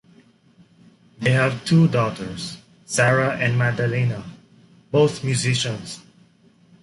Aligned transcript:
They 1.19 1.29
have 1.29 1.63
two 1.63 1.87
daughters, 1.87 2.57
Sarah 2.85 3.37
and 3.37 3.55
Maddalena, 3.55 4.23
both 4.89 5.23
musicians. 5.23 5.99